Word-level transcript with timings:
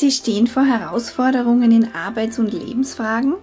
Sie 0.00 0.10
stehen 0.10 0.46
vor 0.46 0.64
Herausforderungen 0.64 1.70
in 1.72 1.94
Arbeits- 1.94 2.38
und 2.38 2.54
Lebensfragen? 2.54 3.34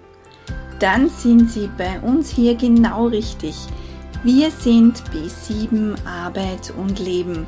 Dann 0.80 1.08
sind 1.08 1.52
Sie 1.52 1.70
bei 1.78 2.00
uns 2.00 2.32
hier 2.32 2.56
genau 2.56 3.10
richtig. 3.10 3.56
Wir 4.24 4.50
sind 4.50 5.04
B7 5.14 5.96
Arbeit 6.08 6.74
und 6.76 6.98
Leben. 6.98 7.46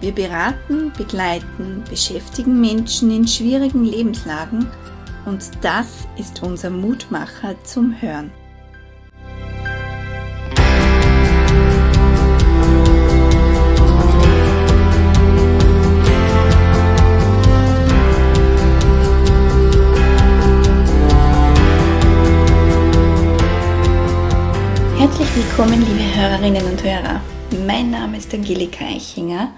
Wir 0.00 0.10
beraten, 0.10 0.90
begleiten, 0.98 1.84
beschäftigen 1.88 2.60
Menschen 2.60 3.12
in 3.12 3.28
schwierigen 3.28 3.84
Lebenslagen 3.84 4.66
und 5.26 5.52
das 5.60 6.08
ist 6.18 6.42
unser 6.42 6.70
Mutmacher 6.70 7.54
zum 7.62 7.94
Hören. 8.02 8.32
Herzlich 24.96 25.36
willkommen, 25.36 25.80
liebe 25.80 26.14
Hörerinnen 26.16 26.64
und 26.64 26.82
Hörer. 26.82 27.20
Mein 27.66 27.90
Name 27.90 28.16
ist 28.16 28.32
Angelika 28.32 28.84
Eichinger 28.84 29.52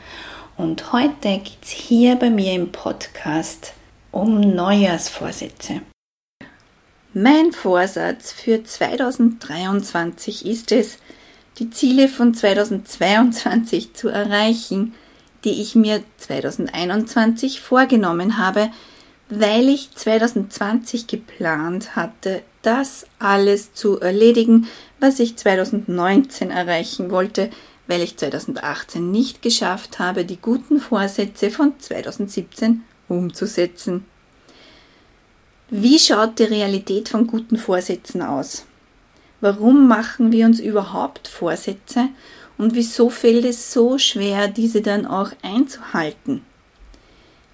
und 0.56 0.92
heute 0.92 1.38
geht 1.38 1.58
es 1.62 1.70
hier 1.70 2.16
bei 2.16 2.30
mir 2.30 2.54
im 2.54 2.72
Podcast 2.72 3.74
um 4.12 4.40
Neujahrsvorsätze. 4.40 5.82
Mein 7.12 7.52
Vorsatz 7.52 8.32
für 8.32 8.64
2023 8.64 10.46
ist 10.46 10.72
es, 10.72 10.98
die 11.58 11.70
Ziele 11.70 12.08
von 12.08 12.34
2022 12.34 13.94
zu 13.94 14.08
erreichen, 14.08 14.94
die 15.44 15.62
ich 15.62 15.74
mir 15.74 16.02
2021 16.16 17.60
vorgenommen 17.60 18.38
habe, 18.38 18.70
weil 19.28 19.68
ich 19.68 19.90
2020 19.94 21.06
geplant 21.06 21.94
hatte, 21.94 22.42
das 22.62 23.06
alles 23.18 23.74
zu 23.74 24.00
erledigen, 24.00 24.66
was 25.00 25.20
ich 25.20 25.36
2019 25.36 26.50
erreichen 26.50 27.10
wollte, 27.10 27.50
weil 27.86 28.02
ich 28.02 28.16
2018 28.16 29.10
nicht 29.10 29.42
geschafft 29.42 29.98
habe, 29.98 30.24
die 30.24 30.38
guten 30.38 30.80
Vorsätze 30.80 31.50
von 31.50 31.78
2017 31.78 32.82
umzusetzen. 33.08 34.04
Wie 35.68 35.98
schaut 35.98 36.38
die 36.38 36.44
Realität 36.44 37.08
von 37.08 37.26
guten 37.26 37.56
Vorsätzen 37.56 38.22
aus? 38.22 38.66
Warum 39.40 39.86
machen 39.86 40.32
wir 40.32 40.46
uns 40.46 40.60
überhaupt 40.60 41.28
Vorsätze 41.28 42.08
und 42.56 42.74
wieso 42.74 43.10
fällt 43.10 43.44
es 43.44 43.72
so 43.72 43.98
schwer, 43.98 44.48
diese 44.48 44.80
dann 44.80 45.06
auch 45.06 45.30
einzuhalten? 45.42 46.42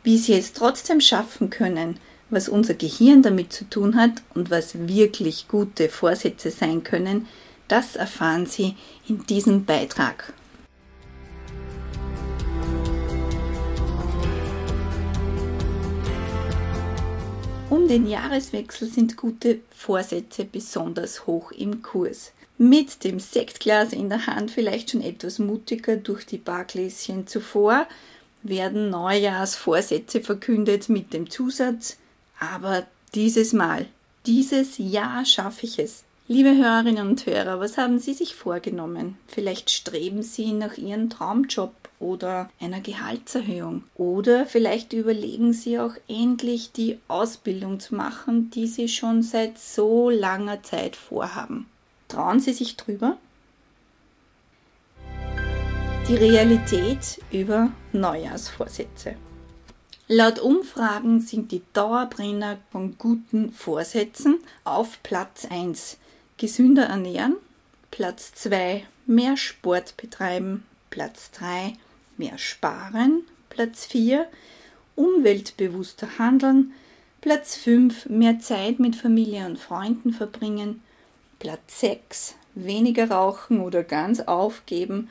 Wie 0.05 0.19
sie 0.19 0.35
es 0.35 0.53
trotzdem 0.53 1.01
schaffen 1.01 1.51
können, 1.51 1.99
was 2.33 2.49
unser 2.49 2.75
Gehirn 2.75 3.23
damit 3.23 3.53
zu 3.53 3.69
tun 3.69 3.95
hat 3.95 4.23
und 4.35 4.51
was 4.51 4.89
wirklich 4.89 5.47
gute 5.49 5.89
Vorsätze 5.89 6.51
sein 6.51 6.83
können, 6.83 7.29
das 7.69 7.95
erfahren 7.95 8.47
Sie 8.47 8.75
in 9.07 9.25
diesem 9.27 9.65
Beitrag. 9.65 10.33
Um 17.69 17.89
den 17.89 18.07
Jahreswechsel 18.07 18.89
sind 18.89 19.17
gute 19.17 19.61
Vorsätze 19.75 20.45
besonders 20.45 21.27
hoch 21.27 21.53
im 21.53 21.83
Kurs. 21.83 22.33
Mit 22.59 23.05
dem 23.05 23.19
Sektglas 23.19 23.93
in 23.93 24.09
der 24.09 24.27
Hand 24.27 24.51
vielleicht 24.51 24.91
schon 24.91 25.03
etwas 25.03 25.39
mutiger 25.39 25.97
durch 25.97 26.25
die 26.27 26.39
Bargläschen 26.39 27.27
zuvor 27.27 27.87
werden 28.43 28.91
Neujahrsvorsätze 28.91 30.21
verkündet 30.21 30.89
mit 30.89 31.13
dem 31.13 31.31
Zusatz 31.31 31.97
aber 32.43 32.87
dieses 33.15 33.53
Mal, 33.53 33.87
dieses 34.27 34.79
Jahr 34.79 35.25
schaffe 35.25 35.67
ich 35.67 35.79
es. 35.79 36.05
Liebe 36.27 36.57
Hörerinnen 36.57 37.09
und 37.09 37.27
Hörer, 37.27 37.61
was 37.61 37.79
haben 37.79 37.99
Sie 37.99 38.15
sich 38.15 38.35
vorgenommen? 38.35 39.17
Vielleicht 39.29 39.71
streben 39.71 40.23
Sie 40.23 40.53
nach 40.53 40.77
Ihrem 40.77 41.11
Traumjob 41.11 41.75
oder 41.99 42.49
einer 42.61 42.81
Gehaltserhöhung. 42.81 43.85
Oder 43.95 44.47
vielleicht 44.47 44.93
überlegen 44.93 45.53
Sie 45.53 45.79
auch 45.79 45.95
endlich 46.09 46.73
die 46.73 46.99
Ausbildung 47.07 47.81
zu 47.81 47.95
machen, 47.95 48.51
die 48.51 48.67
Sie 48.67 48.89
schon 48.89 49.23
seit 49.23 49.59
so 49.59 50.11
langer 50.11 50.63
Zeit 50.63 50.97
vorhaben. 50.97 51.67
Trauen 52.09 52.41
Sie 52.41 52.53
sich 52.53 52.77
drüber? 52.77 53.19
Die 56.09 56.17
Realität 56.17 57.21
über 57.31 57.71
Neujahrsvorsätze. 57.93 59.17
Laut 60.15 60.41
Umfragen 60.41 61.23
sind 61.23 61.53
die 61.53 61.63
Dauerbrenner 61.73 62.59
von 62.71 62.99
guten 62.99 63.51
Vorsätzen 63.51 64.41
auf 64.63 65.03
Platz 65.03 65.47
1 65.49 65.97
gesünder 66.37 66.85
ernähren, 66.85 67.37
Platz 67.91 68.35
2 68.35 68.85
mehr 69.07 69.39
Sport 69.39 69.97
betreiben, 69.97 70.67
Platz 70.91 71.31
3 71.31 71.79
mehr 72.19 72.37
sparen, 72.37 73.23
Platz 73.49 73.87
4 73.87 74.27
umweltbewusster 74.97 76.19
handeln, 76.19 76.75
Platz 77.23 77.57
5 77.57 78.11
mehr 78.11 78.39
Zeit 78.39 78.81
mit 78.81 78.95
Familie 78.95 79.47
und 79.47 79.59
Freunden 79.59 80.13
verbringen, 80.13 80.83
Platz 81.39 81.81
6 81.81 82.35
weniger 82.55 83.11
rauchen 83.11 83.61
oder 83.63 83.83
ganz 83.83 84.21
aufgeben, 84.21 85.09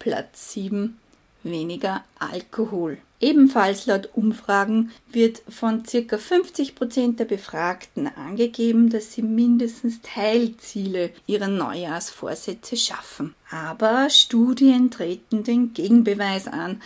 Platz 0.00 0.54
7 0.54 0.98
weniger 1.44 2.02
Alkohol. 2.18 2.98
Ebenfalls 3.20 3.84
laut 3.84 4.08
Umfragen 4.14 4.92
wird 5.12 5.42
von 5.46 5.82
ca. 5.82 6.16
50 6.16 6.74
Prozent 6.74 7.20
der 7.20 7.26
Befragten 7.26 8.06
angegeben, 8.06 8.88
dass 8.88 9.12
sie 9.12 9.22
mindestens 9.22 10.00
Teilziele 10.00 11.10
ihrer 11.26 11.48
Neujahrsvorsätze 11.48 12.78
schaffen. 12.78 13.34
Aber 13.50 14.08
Studien 14.08 14.90
treten 14.90 15.44
den 15.44 15.74
Gegenbeweis 15.74 16.48
an 16.48 16.80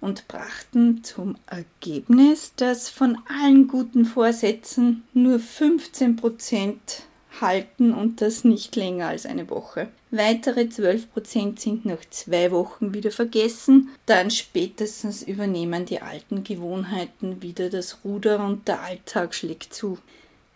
und 0.00 0.26
brachten 0.26 1.04
zum 1.04 1.36
Ergebnis, 1.46 2.52
dass 2.56 2.88
von 2.88 3.18
allen 3.28 3.68
guten 3.68 4.04
Vorsätzen 4.04 5.04
nur 5.14 5.38
15 5.38 6.16
Prozent 6.16 7.04
halten 7.40 7.92
und 7.92 8.20
das 8.20 8.44
nicht 8.44 8.74
länger 8.74 9.08
als 9.08 9.24
eine 9.24 9.48
Woche. 9.50 9.88
Weitere 10.16 10.62
12% 10.62 11.58
sind 11.58 11.84
nach 11.84 12.00
zwei 12.10 12.50
Wochen 12.50 12.94
wieder 12.94 13.10
vergessen, 13.10 13.90
dann 14.06 14.30
spätestens 14.30 15.22
übernehmen 15.22 15.84
die 15.84 16.00
alten 16.00 16.42
Gewohnheiten 16.42 17.42
wieder 17.42 17.70
das 17.70 17.98
Ruder 18.04 18.44
und 18.44 18.66
der 18.66 18.82
Alltag 18.82 19.34
schlägt 19.34 19.74
zu. 19.74 19.98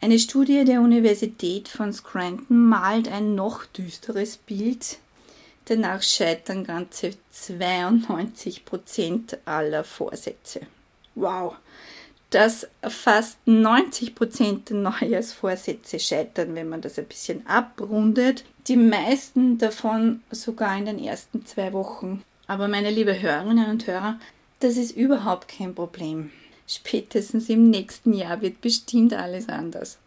Eine 0.01 0.19
Studie 0.19 0.65
der 0.65 0.81
Universität 0.81 1.69
von 1.69 1.93
Scranton 1.93 2.69
malt 2.69 3.09
ein 3.09 3.35
noch 3.35 3.67
düsteres 3.67 4.39
Bild. 4.39 4.99
Danach 5.67 6.03
scheitern 6.03 6.65
ganze 6.65 7.11
92% 7.35 9.37
aller 9.45 9.85
Vorsätze. 9.85 10.63
Wow, 11.15 11.57
dass 12.31 12.69
fast 12.89 13.39
90 13.47 14.15
Prozent 14.15 14.71
der 14.71 14.77
Neujahrsvorsätze 14.77 15.99
scheitern, 15.99 16.55
wenn 16.55 16.69
man 16.69 16.81
das 16.81 16.99
ein 16.99 17.07
bisschen 17.07 17.47
abrundet. 17.47 18.45
Die 18.69 18.77
meisten 18.77 19.59
davon 19.59 20.23
sogar 20.31 20.77
in 20.79 20.87
den 20.87 20.99
ersten 21.03 21.45
zwei 21.45 21.73
Wochen. 21.73 22.23
Aber 22.47 22.69
meine 22.69 22.91
liebe 22.91 23.21
Hörerinnen 23.21 23.69
und 23.69 23.87
Hörer, 23.87 24.19
das 24.61 24.77
ist 24.77 24.97
überhaupt 24.97 25.49
kein 25.49 25.75
Problem. 25.75 26.31
Spätestens 26.69 27.49
im 27.49 27.69
nächsten 27.69 28.13
Jahr 28.13 28.41
wird 28.43 28.61
bestimmt 28.61 29.13
alles 29.13 29.49
anders. 29.49 29.99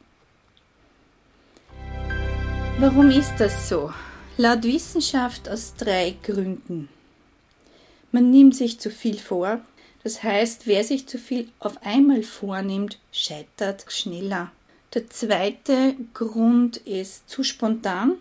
Warum 2.79 3.09
ist 3.09 3.35
das 3.37 3.67
so? 3.67 3.91
Laut 4.37 4.63
Wissenschaft 4.63 5.49
aus 5.49 5.75
drei 5.75 6.15
Gründen. 6.23 6.89
Man 8.11 8.31
nimmt 8.31 8.55
sich 8.55 8.79
zu 8.79 8.89
viel 8.89 9.17
vor, 9.17 9.59
das 10.03 10.21
heißt, 10.21 10.67
wer 10.67 10.83
sich 10.83 11.07
zu 11.07 11.17
viel 11.17 11.47
auf 11.59 11.81
einmal 11.85 12.23
vornimmt, 12.23 12.99
scheitert 13.11 13.85
schneller. 13.89 14.51
Der 14.93 15.09
zweite 15.09 15.95
Grund 16.13 16.77
ist 16.77 17.29
zu 17.29 17.43
spontan. 17.43 18.15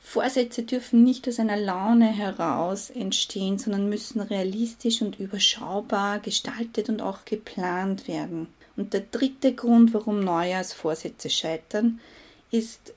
Vorsätze 0.00 0.62
dürfen 0.62 1.04
nicht 1.04 1.28
aus 1.28 1.38
einer 1.38 1.58
Laune 1.58 2.06
heraus 2.06 2.88
entstehen, 2.88 3.58
sondern 3.58 3.90
müssen 3.90 4.20
realistisch 4.20 5.02
und 5.02 5.20
überschaubar 5.20 6.18
gestaltet 6.18 6.88
und 6.88 7.02
auch 7.02 7.24
geplant 7.26 8.08
werden. 8.08 8.48
Und 8.76 8.94
der 8.94 9.02
dritte 9.10 9.54
Grund, 9.54 9.92
warum 9.92 10.20
Neujahrsvorsätze 10.20 11.28
scheitern, 11.28 12.00
ist 12.50 12.94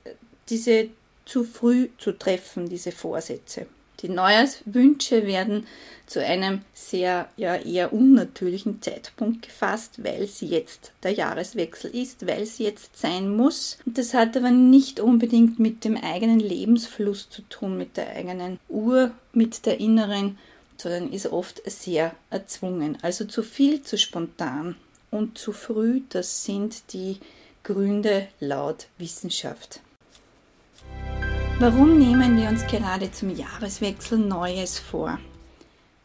diese 0.48 0.88
zu 1.26 1.44
früh 1.44 1.90
zu 1.98 2.12
treffen, 2.12 2.68
diese 2.68 2.92
Vorsätze. 2.92 3.66
Die 4.00 4.08
Neujahrswünsche 4.08 5.26
werden 5.26 5.66
zu 6.06 6.24
einem 6.24 6.62
sehr, 6.74 7.28
ja, 7.36 7.56
eher 7.56 7.92
unnatürlichen 7.92 8.82
Zeitpunkt 8.82 9.42
gefasst, 9.42 10.04
weil 10.04 10.26
sie 10.26 10.46
jetzt 10.46 10.92
der 11.02 11.12
Jahreswechsel 11.12 11.94
ist, 11.94 12.26
weil 12.26 12.44
sie 12.44 12.64
jetzt 12.64 13.00
sein 13.00 13.34
muss. 13.34 13.78
Und 13.86 13.96
das 13.96 14.12
hat 14.12 14.36
aber 14.36 14.50
nicht 14.50 15.00
unbedingt 15.00 15.58
mit 15.58 15.84
dem 15.84 15.96
eigenen 15.96 16.40
Lebensfluss 16.40 17.30
zu 17.30 17.42
tun, 17.42 17.78
mit 17.78 17.96
der 17.96 18.10
eigenen 18.10 18.58
Uhr, 18.68 19.12
mit 19.32 19.64
der 19.64 19.80
inneren, 19.80 20.38
sondern 20.76 21.12
ist 21.12 21.26
oft 21.26 21.62
sehr 21.70 22.14
erzwungen. 22.30 22.98
Also 23.02 23.24
zu 23.24 23.42
viel, 23.42 23.82
zu 23.82 23.96
spontan. 23.96 24.76
und 25.10 25.36
zu 25.36 25.52
früh, 25.52 26.00
das 26.08 26.44
sind 26.44 26.92
die 26.94 27.18
Gründe 27.62 28.28
laut 28.40 28.86
Wissenschaft. 28.98 29.80
Warum 31.62 31.96
nehmen 31.96 32.36
wir 32.36 32.48
uns 32.48 32.66
gerade 32.66 33.12
zum 33.12 33.30
Jahreswechsel 33.30 34.18
Neues 34.18 34.80
vor? 34.80 35.20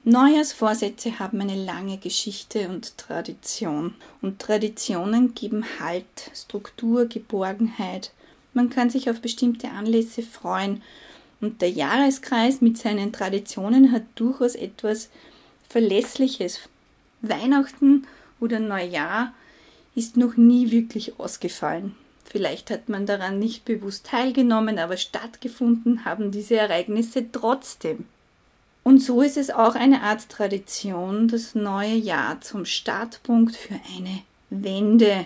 Neujahrsvorsätze 0.03 1.17
haben 1.17 1.41
eine 1.41 1.55
lange 1.55 1.97
Geschichte 1.97 2.69
und 2.69 2.95
Tradition. 2.99 3.95
Und 4.21 4.37
Traditionen 4.37 5.33
geben 5.33 5.65
Halt, 5.79 6.05
Struktur, 6.35 7.07
Geborgenheit. 7.07 8.11
Man 8.53 8.69
kann 8.69 8.91
sich 8.91 9.09
auf 9.09 9.19
bestimmte 9.19 9.71
Anlässe 9.71 10.21
freuen. 10.21 10.83
Und 11.41 11.63
der 11.63 11.71
Jahreskreis 11.71 12.61
mit 12.61 12.77
seinen 12.77 13.11
Traditionen 13.11 13.91
hat 13.91 14.03
durchaus 14.13 14.53
etwas 14.53 15.09
Verlässliches. 15.67 16.69
Weihnachten 17.23 18.05
oder 18.39 18.59
Neujahr 18.59 19.33
ist 19.95 20.17
noch 20.17 20.37
nie 20.37 20.69
wirklich 20.69 21.19
ausgefallen. 21.19 21.95
Vielleicht 22.29 22.69
hat 22.71 22.89
man 22.89 23.05
daran 23.05 23.39
nicht 23.39 23.63
bewusst 23.63 24.07
teilgenommen, 24.07 24.79
aber 24.79 24.97
stattgefunden 24.97 26.03
haben 26.03 26.31
diese 26.31 26.57
Ereignisse 26.57 27.31
trotzdem. 27.31 28.05
Und 28.83 28.99
so 28.99 29.21
ist 29.21 29.37
es 29.37 29.49
auch 29.49 29.75
eine 29.75 30.01
Art 30.01 30.29
Tradition, 30.29 31.27
das 31.27 31.55
neue 31.55 31.95
Jahr 31.95 32.41
zum 32.41 32.65
Startpunkt 32.65 33.55
für 33.55 33.79
eine 33.95 34.21
Wende 34.49 35.25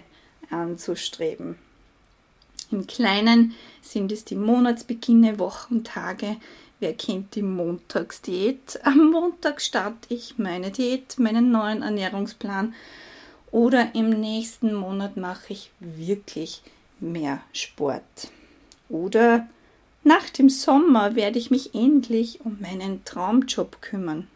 anzustreben. 0.50 1.58
Im 2.72 2.88
Kleinen 2.88 3.54
sind 3.82 4.12
es 4.12 4.24
die 4.24 4.36
Monatsbeginne, 4.36 5.40
Wochen, 5.40 5.84
Tage. 5.84 6.38
Wer 6.80 6.94
kennt 6.94 7.36
die 7.36 7.42
Montagsdiät? 7.42 8.80
Am 8.84 9.12
Montag 9.12 9.62
starte 9.62 10.14
ich 10.14 10.38
meine 10.38 10.72
Diät, 10.72 11.20
meinen 11.20 11.52
neuen 11.52 11.82
Ernährungsplan 11.82 12.74
oder 13.52 13.94
im 13.96 14.10
nächsten 14.10 14.74
Monat 14.74 15.18
mache 15.18 15.54
ich 15.54 15.72
wirklich 15.80 16.62
mehr 17.02 17.42
Sport. 17.54 18.32
Oder 18.90 19.48
nach 20.04 20.30
dem 20.30 20.50
Sommer 20.50 21.16
werde 21.16 21.40
ich 21.40 21.52
mich 21.52 21.76
endlich 21.76 22.42
um 22.44 22.58
meinen 22.60 23.06
Traumjob 23.06 23.82
kümmern. 23.82 24.28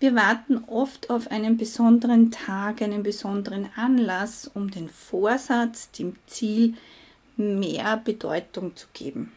Wir 0.00 0.14
warten 0.14 0.58
oft 0.68 1.10
auf 1.10 1.30
einen 1.30 1.56
besonderen 1.56 2.30
Tag, 2.30 2.82
einen 2.82 3.02
besonderen 3.02 3.68
Anlass, 3.74 4.48
um 4.52 4.70
den 4.70 4.88
Vorsatz, 4.88 5.90
dem 5.90 6.14
Ziel 6.26 6.74
mehr 7.36 7.96
Bedeutung 7.96 8.76
zu 8.76 8.86
geben. 8.92 9.32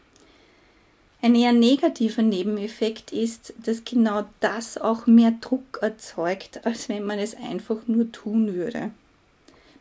Ein 1.20 1.36
eher 1.36 1.52
negativer 1.52 2.22
Nebeneffekt 2.22 3.12
ist, 3.12 3.54
dass 3.64 3.84
genau 3.84 4.24
das 4.40 4.76
auch 4.76 5.06
mehr 5.06 5.32
Druck 5.40 5.78
erzeugt, 5.80 6.66
als 6.66 6.88
wenn 6.88 7.04
man 7.04 7.20
es 7.20 7.36
einfach 7.36 7.86
nur 7.86 8.10
tun 8.10 8.54
würde. 8.54 8.90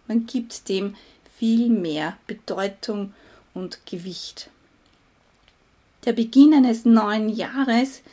Man 0.07 0.27
gibt 0.27 0.69
dem 0.69 0.95
viel 1.42 1.70
mehr 1.70 2.18
Bedeutung 2.28 3.16
und 3.56 3.84
Gewicht. 3.88 4.52
Der 6.06 6.14
Beginn 6.14 6.54
eines 6.54 6.86
neuen 6.86 7.30
Jahres 7.30 8.04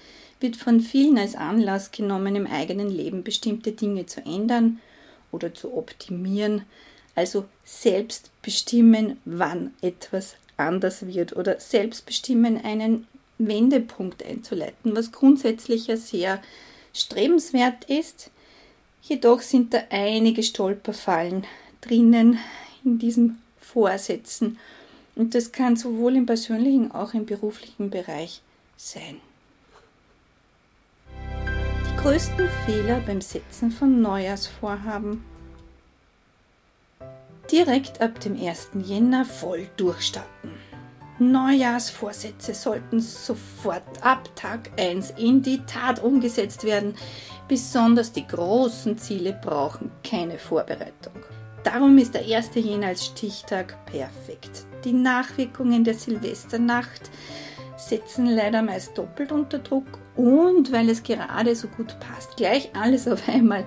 wird 0.40 0.56
von 0.56 0.80
vielen 0.80 1.18
als 1.18 1.34
Anlass 1.34 1.90
genommen, 1.90 2.36
im 2.36 2.46
eigenen 2.46 2.88
Leben 2.88 3.22
bestimmte 3.24 3.72
Dinge 3.72 4.06
zu 4.06 4.22
ändern 4.22 4.80
oder 5.30 5.52
zu 5.52 5.76
optimieren, 5.76 6.62
also 7.14 7.44
selbst 7.66 8.30
bestimmen, 8.40 9.18
wann 9.26 9.74
etwas 9.82 10.36
anders 10.56 11.06
wird 11.06 11.36
oder 11.36 11.60
selbst 11.60 12.06
bestimmen, 12.06 12.64
einen 12.64 13.06
Wendepunkt 13.36 14.24
einzuleiten, 14.24 14.96
was 14.96 15.12
grundsätzlich 15.12 15.86
ja 15.88 15.98
sehr 15.98 16.40
strebenswert 16.94 17.84
ist. 17.90 18.30
Jedoch 19.02 19.42
sind 19.42 19.74
da 19.74 19.82
einige 19.90 20.42
Stolperfallen 20.42 21.44
drinnen 21.82 22.38
in 22.84 22.98
diesen 22.98 23.42
Vorsätzen 23.60 24.58
und 25.18 25.34
das 25.34 25.50
kann 25.50 25.76
sowohl 25.76 26.14
im 26.16 26.26
persönlichen 26.26 26.92
als 26.92 27.10
auch 27.10 27.14
im 27.14 27.26
beruflichen 27.26 27.90
Bereich 27.90 28.40
sein. 28.76 29.16
Die 31.10 31.96
größten 32.00 32.48
Fehler 32.64 33.00
beim 33.00 33.20
Setzen 33.20 33.72
von 33.72 34.00
Neujahrsvorhaben. 34.00 35.24
Direkt 37.50 38.00
ab 38.00 38.20
dem 38.20 38.40
1. 38.40 38.70
Jänner 38.84 39.24
voll 39.24 39.68
durchstarten. 39.76 40.52
Neujahrsvorsätze 41.18 42.54
sollten 42.54 43.00
sofort 43.00 43.82
ab 44.02 44.30
Tag 44.36 44.70
1 44.78 45.14
in 45.16 45.42
die 45.42 45.58
Tat 45.66 46.00
umgesetzt 46.00 46.62
werden. 46.62 46.94
Besonders 47.48 48.12
die 48.12 48.26
großen 48.26 48.98
Ziele 48.98 49.32
brauchen 49.32 49.90
keine 50.04 50.38
Vorbereitung. 50.38 51.14
Darum 51.64 51.98
ist 51.98 52.14
der 52.14 52.22
1. 52.22 52.50
Jänner 52.54 52.88
als 52.88 53.06
Stichtag 53.06 53.84
perfekt. 53.86 54.66
Die 54.84 54.92
Nachwirkungen 54.92 55.84
der 55.84 55.94
Silvesternacht 55.94 57.10
setzen 57.76 58.26
leider 58.26 58.62
meist 58.62 58.96
doppelt 58.96 59.32
unter 59.32 59.58
Druck 59.58 59.98
und 60.16 60.72
weil 60.72 60.88
es 60.88 61.02
gerade 61.02 61.54
so 61.54 61.68
gut 61.68 61.96
passt, 62.00 62.36
gleich 62.36 62.70
alles 62.74 63.06
auf 63.06 63.28
einmal 63.28 63.64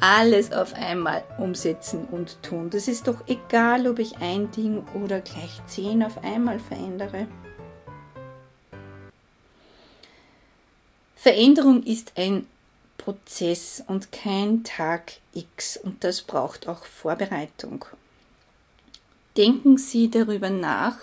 alles 0.00 0.52
auf 0.52 0.74
einmal 0.74 1.22
umsetzen 1.38 2.06
und 2.10 2.42
tun. 2.42 2.70
Das 2.70 2.88
ist 2.88 3.06
doch 3.06 3.26
egal, 3.28 3.86
ob 3.86 3.98
ich 3.98 4.16
ein 4.18 4.50
Ding 4.50 4.82
oder 4.94 5.20
gleich 5.20 5.60
zehn 5.66 6.02
auf 6.02 6.24
einmal 6.24 6.58
verändere. 6.58 7.26
Veränderung 11.16 11.82
ist 11.82 12.12
ein 12.16 12.46
Prozess 13.00 13.82
und 13.86 14.12
kein 14.12 14.62
Tag 14.64 15.12
X 15.32 15.76
und 15.76 16.04
das 16.04 16.22
braucht 16.22 16.68
auch 16.68 16.84
Vorbereitung. 16.84 17.84
Denken 19.36 19.78
Sie 19.78 20.10
darüber 20.10 20.50
nach, 20.50 20.98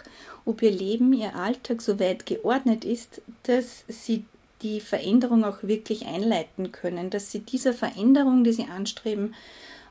ob 0.46 0.62
Ihr 0.62 0.72
Leben, 0.72 1.14
Ihr 1.14 1.36
Alltag 1.36 1.82
so 1.82 2.00
weit 2.00 2.26
geordnet 2.26 2.86
ist, 2.86 3.22
dass 3.44 3.84
Sie 3.88 4.26
die 4.62 4.80
Veränderung 4.80 5.44
auch 5.44 5.64
wirklich 5.64 6.06
einleiten 6.06 6.72
können, 6.72 7.10
dass 7.10 7.32
sie 7.32 7.40
dieser 7.40 7.74
Veränderung, 7.74 8.44
die 8.44 8.54
sie 8.54 8.66
anstreben, 8.66 9.36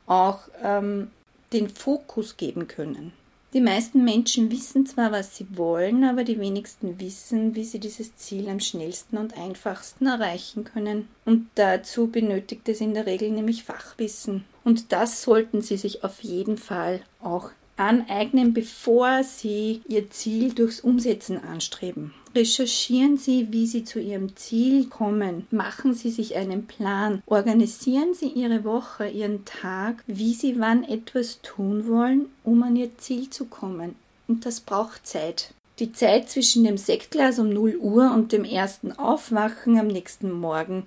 auch 0.06 0.40
ähm, 0.62 1.10
den 1.52 1.68
Fokus 1.68 2.36
geben 2.36 2.66
können. 2.66 3.12
Die 3.52 3.60
meisten 3.60 4.04
Menschen 4.04 4.50
wissen 4.50 4.86
zwar, 4.86 5.12
was 5.12 5.36
sie 5.36 5.46
wollen, 5.56 6.04
aber 6.04 6.24
die 6.24 6.38
wenigsten 6.40 7.00
wissen, 7.00 7.54
wie 7.54 7.64
sie 7.64 7.78
dieses 7.78 8.16
Ziel 8.16 8.48
am 8.48 8.60
schnellsten 8.60 9.16
und 9.16 9.38
einfachsten 9.38 10.06
erreichen 10.06 10.64
können. 10.64 11.08
Und 11.24 11.48
dazu 11.54 12.08
benötigt 12.08 12.68
es 12.68 12.80
in 12.80 12.92
der 12.92 13.06
Regel 13.06 13.30
nämlich 13.30 13.64
Fachwissen. 13.64 14.44
Und 14.64 14.92
das 14.92 15.22
sollten 15.22 15.62
sie 15.62 15.76
sich 15.76 16.02
auf 16.02 16.22
jeden 16.22 16.58
Fall 16.58 17.00
auch 17.22 17.50
aneignen, 17.76 18.54
bevor 18.54 19.22
Sie 19.24 19.82
Ihr 19.88 20.10
Ziel 20.10 20.52
durchs 20.52 20.80
Umsetzen 20.80 21.42
anstreben. 21.42 22.14
Recherchieren 22.34 23.16
Sie, 23.16 23.48
wie 23.50 23.66
Sie 23.66 23.84
zu 23.84 23.98
Ihrem 23.98 24.36
Ziel 24.36 24.86
kommen. 24.86 25.46
Machen 25.50 25.94
Sie 25.94 26.10
sich 26.10 26.36
einen 26.36 26.66
Plan. 26.66 27.22
Organisieren 27.26 28.14
Sie 28.14 28.28
Ihre 28.28 28.64
Woche, 28.64 29.08
Ihren 29.08 29.44
Tag, 29.44 30.04
wie 30.06 30.34
Sie 30.34 30.60
wann 30.60 30.84
etwas 30.84 31.40
tun 31.42 31.88
wollen, 31.88 32.26
um 32.44 32.62
an 32.62 32.76
Ihr 32.76 32.96
Ziel 32.98 33.30
zu 33.30 33.46
kommen. 33.46 33.94
Und 34.28 34.44
das 34.44 34.60
braucht 34.60 35.06
Zeit. 35.06 35.54
Die 35.78 35.92
Zeit 35.92 36.30
zwischen 36.30 36.64
dem 36.64 36.78
Sektglas 36.78 37.38
um 37.38 37.50
0 37.50 37.76
Uhr 37.76 38.12
und 38.12 38.32
dem 38.32 38.44
ersten 38.44 38.92
Aufwachen 38.92 39.78
am 39.78 39.86
nächsten 39.86 40.30
Morgen 40.30 40.86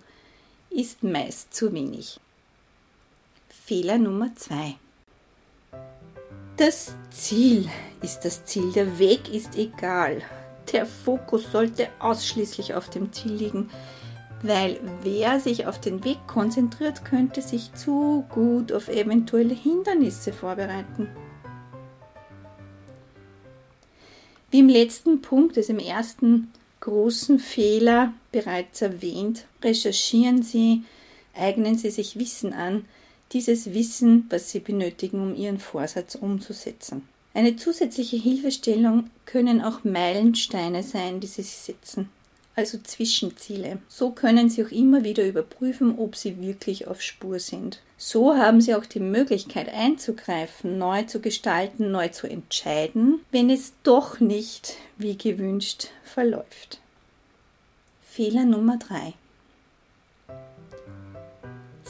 ist 0.72 1.03
meist 1.03 1.53
zu 1.53 1.74
wenig. 1.74 2.19
Fehler 3.50 4.00
Nummer 4.00 4.36
2. 4.36 4.75
Das 6.60 6.94
Ziel 7.10 7.70
ist 8.01 8.25
das 8.25 8.44
Ziel, 8.44 8.74
der 8.74 9.00
Weg 9.00 9.34
ist 9.34 9.56
egal. 9.56 10.22
Der 10.74 10.86
Fokus 10.86 11.50
sollte 11.54 11.88
ausschließlich 12.00 12.74
auf 12.74 12.89
dem 12.89 13.13
Ziel 13.13 13.32
liegen, 13.32 13.70
weil 14.44 14.78
wer 15.01 15.39
sich 15.39 15.68
auf 15.68 15.80
den 15.80 16.04
Weg 16.04 16.18
konzentriert, 16.28 17.06
könnte 17.06 17.42
sich 17.42 17.74
zu 17.75 18.25
gut 18.28 18.74
auf 18.74 18.89
eventuelle 18.89 19.54
Hindernisse 19.54 20.34
vorbereiten. 20.34 21.08
Wie 24.51 24.60
im 24.60 24.68
letzten 24.68 25.22
Punkt, 25.22 25.56
also 25.58 25.72
im 25.72 25.80
ersten 25.80 26.51
großen 26.82 27.39
Fehler 27.39 28.12
bereits 28.34 28.82
erwähnt, 28.82 29.46
recherchieren 29.63 30.44
Sie, 30.44 30.84
eignen 31.34 31.78
Sie 31.78 31.89
sich 31.89 32.20
Wissen 32.20 32.51
an, 32.51 32.84
dieses 33.31 33.74
Wissen, 33.74 34.25
was 34.29 34.51
sie 34.51 34.59
benötigen, 34.59 35.21
um 35.21 35.36
ihren 35.36 35.59
Vorsatz 35.59 36.15
umzusetzen. 36.15 37.07
Eine 37.33 37.55
zusätzliche 37.55 38.17
Hilfestellung 38.17 39.09
können 39.25 39.62
auch 39.62 39.83
Meilensteine 39.83 40.83
sein, 40.83 41.19
die 41.19 41.27
sie 41.27 41.43
setzen, 41.43 42.09
also 42.55 42.79
Zwischenziele. 42.79 43.77
So 43.88 44.12
können 44.12 44.50
sie 44.50 44.65
auch 44.65 44.71
immer 44.71 45.03
wieder 45.03 45.25
überprüfen, 45.27 45.98
ob 46.00 46.15
sie 46.15 46.41
wirklich 46.41 46.88
auf 46.88 47.01
Spur 47.01 47.39
sind. 47.39 47.81
So 47.98 48.36
haben 48.36 48.62
sie 48.62 48.74
auch 48.75 48.86
die 48.86 49.00
Möglichkeit 49.00 49.69
einzugreifen, 49.69 50.77
neu 50.77 51.03
zu 51.03 51.19
gestalten, 51.19 51.91
neu 51.91 52.07
zu 52.07 52.27
entscheiden, 52.27 53.19
wenn 53.31 53.50
es 53.50 53.74
doch 53.83 54.19
nicht 54.19 54.77
wie 54.98 55.17
gewünscht 55.17 55.89
verläuft. 56.03 56.79
Fehler 58.01 58.45
Nummer 58.45 58.77
3. 58.77 59.13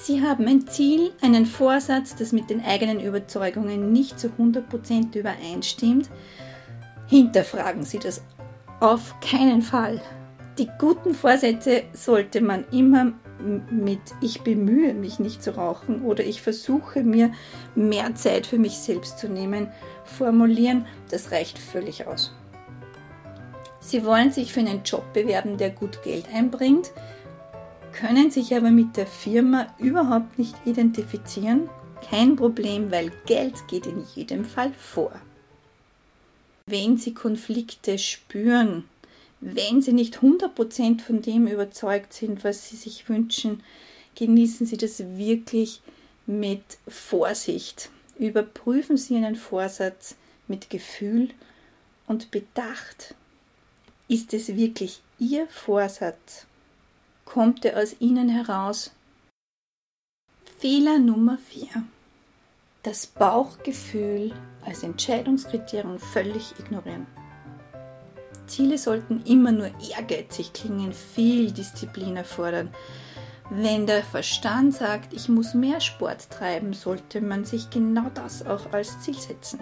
Sie 0.01 0.21
haben 0.21 0.47
ein 0.47 0.65
Ziel, 0.65 1.11
einen 1.21 1.45
Vorsatz, 1.45 2.15
das 2.15 2.31
mit 2.31 2.49
den 2.49 2.63
eigenen 2.63 3.01
Überzeugungen 3.01 3.91
nicht 3.91 4.17
zu 4.17 4.29
100% 4.29 5.17
übereinstimmt. 5.17 6.09
Hinterfragen 7.07 7.83
Sie 7.83 7.99
das 7.99 8.23
auf 8.79 9.19
keinen 9.19 9.61
Fall. 9.61 10.01
Die 10.57 10.69
guten 10.79 11.13
Vorsätze 11.13 11.83
sollte 11.93 12.39
man 12.39 12.65
immer 12.71 13.11
mit 13.69 13.99
ich 14.21 14.41
bemühe 14.41 14.93
mich 14.93 15.19
nicht 15.19 15.43
zu 15.43 15.55
rauchen 15.55 16.01
oder 16.03 16.23
ich 16.23 16.41
versuche 16.41 17.03
mir 17.03 17.31
mehr 17.75 18.15
Zeit 18.15 18.47
für 18.47 18.57
mich 18.57 18.77
selbst 18.77 19.19
zu 19.19 19.27
nehmen 19.27 19.69
formulieren. 20.05 20.85
Das 21.09 21.31
reicht 21.31 21.57
völlig 21.59 22.07
aus. 22.07 22.33
Sie 23.79 24.05
wollen 24.05 24.31
sich 24.31 24.53
für 24.53 24.59
einen 24.59 24.83
Job 24.83 25.13
bewerben, 25.13 25.57
der 25.57 25.71
gut 25.71 26.03
Geld 26.03 26.25
einbringt, 26.33 26.91
können 27.93 28.31
sich 28.31 28.55
aber 28.55 28.71
mit 28.71 28.97
der 28.97 29.07
Firma 29.07 29.67
überhaupt 29.77 30.39
nicht 30.39 30.55
identifizieren. 30.65 31.69
Kein 32.09 32.35
Problem, 32.35 32.91
weil 32.91 33.11
Geld 33.25 33.67
geht 33.67 33.85
in 33.85 34.03
jedem 34.15 34.45
Fall 34.45 34.73
vor. 34.73 35.11
Wenn 36.65 36.97
Sie 36.97 37.13
Konflikte 37.13 37.97
spüren, 37.97 38.85
wenn 39.41 39.81
Sie 39.81 39.93
nicht 39.93 40.19
100% 40.19 41.01
von 41.01 41.21
dem 41.21 41.47
überzeugt 41.47 42.13
sind, 42.13 42.43
was 42.43 42.69
Sie 42.69 42.75
sich 42.75 43.07
wünschen, 43.09 43.63
genießen 44.15 44.65
Sie 44.65 44.77
das 44.77 44.99
wirklich 45.17 45.81
mit 46.25 46.77
Vorsicht. 46.87 47.89
Überprüfen 48.17 48.97
Sie 48.97 49.15
einen 49.15 49.35
Vorsatz 49.35 50.15
mit 50.47 50.69
Gefühl 50.69 51.29
und 52.05 52.31
Bedacht. 52.31 53.15
Ist 54.07 54.33
es 54.33 54.55
wirklich 54.55 55.01
Ihr 55.19 55.47
Vorsatz? 55.47 56.45
Kommt 57.31 57.63
er 57.63 57.79
aus 57.79 57.95
Ihnen 57.99 58.27
heraus? 58.27 58.89
Fehler 60.57 60.97
Nummer 60.97 61.37
4. 61.37 61.67
Das 62.81 63.05
Bauchgefühl 63.05 64.33
als 64.65 64.81
Entscheidungskriterium 64.81 65.99
völlig 65.99 66.59
ignorieren. 66.59 67.05
Ziele 68.47 68.79
sollten 68.79 69.21
immer 69.27 69.51
nur 69.51 69.69
ehrgeizig 69.79 70.53
klingen, 70.53 70.91
viel 70.91 71.51
Disziplin 71.51 72.17
erfordern. 72.17 72.73
Wenn 73.51 73.85
der 73.85 74.01
Verstand 74.01 74.73
sagt, 74.73 75.13
ich 75.13 75.29
muss 75.29 75.53
mehr 75.53 75.81
Sport 75.81 76.31
treiben, 76.31 76.73
sollte 76.73 77.21
man 77.21 77.45
sich 77.45 77.69
genau 77.69 78.09
das 78.15 78.43
auch 78.43 78.73
als 78.73 79.01
Ziel 79.01 79.19
setzen 79.19 79.59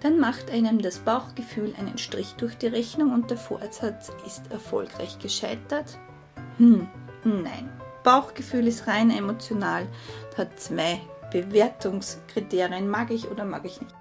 dann 0.00 0.20
macht 0.20 0.50
einem 0.50 0.80
das 0.80 1.00
Bauchgefühl 1.00 1.74
einen 1.76 1.98
Strich 1.98 2.34
durch 2.34 2.56
die 2.56 2.68
Rechnung 2.68 3.12
und 3.12 3.30
der 3.30 3.36
Vorsatz 3.36 4.12
ist 4.24 4.50
erfolgreich 4.52 5.18
gescheitert? 5.18 5.98
Hm, 6.58 6.86
nein. 7.24 7.68
Bauchgefühl 8.04 8.66
ist 8.66 8.86
rein 8.86 9.10
emotional, 9.10 9.86
hat 10.36 10.58
zwei 10.60 11.00
Bewertungskriterien, 11.32 12.88
mag 12.88 13.10
ich 13.10 13.28
oder 13.28 13.44
mag 13.44 13.64
ich 13.64 13.80
nicht. 13.80 13.94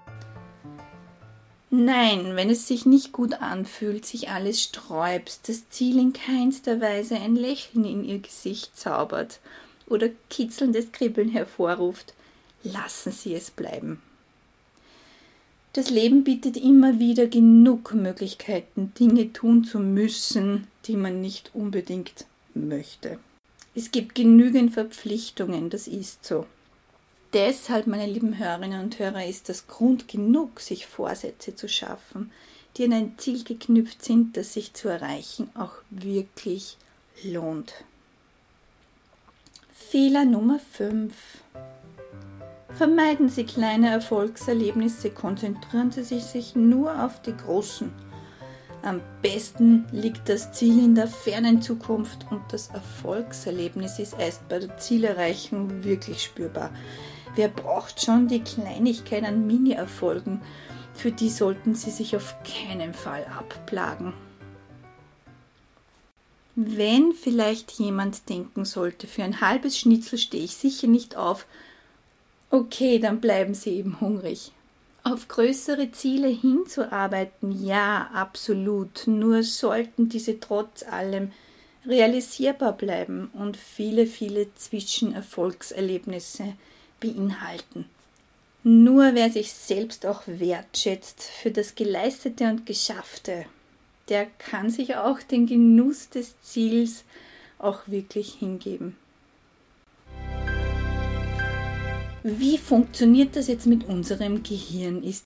Nein, 1.70 2.36
wenn 2.36 2.50
es 2.50 2.68
sich 2.68 2.86
nicht 2.86 3.12
gut 3.12 3.42
anfühlt, 3.42 4.06
sich 4.06 4.30
alles 4.30 4.64
sträubst, 4.64 5.50
das 5.50 5.70
Ziel 5.70 6.00
in 6.00 6.14
keinster 6.14 6.80
Weise 6.80 7.16
ein 7.16 7.36
Lächeln 7.36 7.84
in 7.84 8.06
ihr 8.06 8.20
Gesicht 8.20 8.78
zaubert 8.78 9.40
oder 9.88 10.08
kitzelndes 10.30 10.94
Kribbeln 10.94 11.30
hervorruft, 11.30 12.14
lassen 12.64 13.12
Sie 13.12 13.34
es 13.34 13.52
bleiben. 13.52 14.02
Das 15.74 15.90
Leben 15.90 16.24
bietet 16.24 16.56
immer 16.56 17.00
wieder 17.00 17.28
genug 17.28 17.94
Möglichkeiten, 17.94 18.94
Dinge 18.98 19.34
tun 19.34 19.66
zu 19.66 19.80
müssen, 19.80 20.68
die 20.86 20.96
man 20.96 21.20
nicht 21.22 21.52
unbedingt 21.54 22.26
möchte. 22.58 23.20
Es 23.76 23.92
gibt 23.92 24.16
genügend 24.16 24.74
Verpflichtungen, 24.74 25.70
das 25.70 25.88
ist 25.88 26.26
so. 26.26 26.46
Deshalb, 27.34 27.88
meine 27.88 28.08
lieben 28.08 28.38
Hörerinnen 28.38 28.82
und 28.82 29.00
Hörer, 29.00 29.26
ist 29.26 29.50
das 29.50 29.68
Grund 29.68 30.08
genug, 30.08 30.60
sich 30.62 30.88
Vorsätze 30.88 31.56
zu 31.56 31.68
schaffen, 31.68 32.32
die 32.76 32.86
an 32.86 32.94
ein 32.94 33.18
Ziel 33.18 33.44
geknüpft 33.44 34.04
sind, 34.04 34.38
das 34.38 34.54
sich 34.54 34.74
zu 34.74 34.88
erreichen 34.88 35.50
auch 35.56 35.74
wirklich 35.90 36.78
lohnt. 37.24 37.74
Fehler 39.74 40.26
Nummer 40.26 40.60
5. 40.74 41.14
Vermeiden 42.78 43.30
Sie 43.30 43.46
kleine 43.46 43.90
Erfolgserlebnisse, 43.90 45.12
konzentrieren 45.12 45.92
Sie 45.92 46.04
sich 46.04 46.56
nur 46.56 47.04
auf 47.04 47.22
die 47.22 47.36
großen. 47.36 48.07
Am 48.84 49.01
besten 49.22 49.86
liegt 49.91 50.29
das 50.29 50.51
Ziel 50.53 50.84
in 50.84 50.96
der 50.96 51.07
fernen 51.07 51.62
Zukunft 51.62 52.25
und 52.29 52.41
das 52.51 52.69
Erfolgserlebnis 52.69 54.00
ist 54.00 54.15
erst 54.17 54.48
bei 54.48 54.60
der 54.60 54.77
Zielerreichung 54.77 55.84
wirklich 55.84 56.24
spürbar. 56.24 56.72
Wer 57.36 57.50
braucht 57.50 58.01
schon 58.01 58.27
die 58.27 58.41
Kleinigkeit 58.41 59.24
an 59.24 59.46
Mini-Erfolgen? 59.46 60.41
Für 60.93 61.12
die 61.12 61.29
sollten 61.29 61.75
Sie 61.75 61.91
sich 61.91 62.15
auf 62.15 62.36
keinen 62.43 62.93
Fall 62.93 63.25
abplagen. 63.25 64.13
Wenn 66.55 67.13
vielleicht 67.13 67.72
jemand 67.74 68.29
denken 68.29 68.65
sollte, 68.65 69.05
für 69.05 69.24
ein 69.24 69.41
halbes 69.41 69.77
Schnitzel 69.77 70.17
stehe 70.17 70.43
ich 70.43 70.55
sicher 70.55 70.88
nicht 70.88 71.15
auf, 71.15 71.46
Okay, 72.50 72.98
dann 72.98 73.19
bleiben 73.19 73.53
Sie 73.53 73.72
eben 73.72 74.00
hungrig. 74.00 74.51
Auf 75.10 75.30
größere 75.30 75.92
Ziele 75.92 76.28
hinzuarbeiten, 76.28 77.66
ja, 77.66 78.10
absolut. 78.14 79.08
Nur 79.08 79.42
sollten 79.44 80.10
diese 80.10 80.42
trotz 80.42 80.84
allem 80.84 81.32
realisierbar 81.86 82.74
bleiben 82.74 83.30
und 83.32 83.56
viele, 83.56 84.06
viele 84.06 84.54
Zwischenerfolgserlebnisse 84.56 86.56
beinhalten. 87.00 87.86
Nur 88.64 89.12
wer 89.14 89.30
sich 89.30 89.54
selbst 89.54 90.06
auch 90.06 90.24
wertschätzt 90.26 91.24
für 91.24 91.52
das 91.52 91.76
Geleistete 91.76 92.50
und 92.50 92.66
Geschaffte, 92.66 93.46
der 94.10 94.26
kann 94.26 94.70
sich 94.70 94.98
auch 94.98 95.22
den 95.22 95.48
Genuss 95.48 96.10
des 96.10 96.36
Ziels 96.42 97.06
auch 97.60 97.88
wirklich 97.88 98.34
hingeben. 98.34 98.98
Wie 102.24 102.58
funktioniert 102.58 103.36
das 103.36 103.48
jetzt 103.48 103.68
mit 103.68 103.88
unserem 103.88 104.44
Gehirn? 104.44 105.04
Ist 105.04 105.24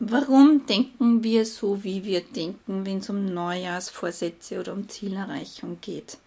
Warum 0.00 0.64
denken 0.66 1.24
wir 1.24 1.44
so, 1.44 1.82
wie 1.82 2.04
wir 2.04 2.20
denken, 2.20 2.86
wenn 2.86 2.98
es 2.98 3.10
um 3.10 3.24
Neujahrsvorsätze 3.24 4.60
oder 4.60 4.72
um 4.72 4.88
Zielerreichung 4.88 5.78
geht? 5.80 6.18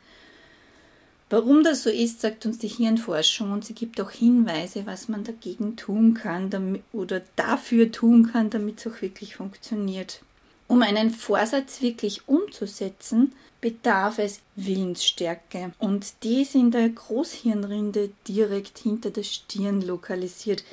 Warum 1.29 1.63
das 1.63 1.83
so 1.83 1.89
ist, 1.89 2.19
sagt 2.19 2.45
uns 2.45 2.57
die 2.57 2.67
Hirnforschung 2.67 3.53
und 3.53 3.63
sie 3.63 3.73
gibt 3.73 4.01
auch 4.01 4.11
Hinweise, 4.11 4.85
was 4.85 5.07
man 5.07 5.23
dagegen 5.23 5.77
tun 5.77 6.13
kann 6.13 6.49
damit, 6.49 6.83
oder 6.91 7.21
dafür 7.37 7.89
tun 7.89 8.29
kann, 8.29 8.49
damit 8.49 8.79
es 8.79 8.87
auch 8.91 9.01
wirklich 9.01 9.37
funktioniert. 9.37 10.21
Um 10.71 10.83
einen 10.83 11.09
Vorsatz 11.11 11.81
wirklich 11.81 12.29
umzusetzen, 12.29 13.33
bedarf 13.59 14.19
es 14.19 14.39
Willensstärke 14.55 15.73
und 15.79 16.23
die 16.23 16.43
ist 16.43 16.55
in 16.55 16.71
der 16.71 16.87
Großhirnrinde 16.87 18.11
direkt 18.25 18.77
hinter 18.77 19.09
der 19.09 19.23
Stirn 19.23 19.81
lokalisiert, 19.81 20.63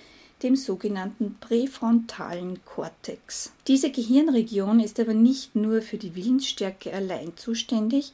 dem 0.44 0.54
sogenannten 0.54 1.36
präfrontalen 1.40 2.64
Kortex. 2.64 3.50
Diese 3.66 3.90
Gehirnregion 3.90 4.78
ist 4.78 5.00
aber 5.00 5.14
nicht 5.14 5.56
nur 5.56 5.82
für 5.82 5.96
die 5.98 6.14
Willensstärke 6.14 6.92
allein 6.92 7.32
zuständig, 7.36 8.12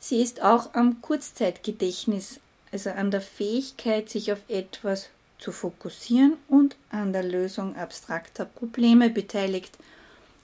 sie 0.00 0.20
ist 0.20 0.42
auch 0.42 0.74
am 0.74 1.00
Kurzzeitgedächtnis, 1.00 2.40
also 2.72 2.90
an 2.90 3.12
der 3.12 3.20
Fähigkeit, 3.20 4.10
sich 4.10 4.32
auf 4.32 4.40
etwas 4.48 5.10
zu 5.38 5.52
fokussieren 5.52 6.38
und 6.48 6.74
an 6.90 7.12
der 7.12 7.22
Lösung 7.22 7.76
abstrakter 7.76 8.46
Probleme 8.46 9.10
beteiligt, 9.10 9.78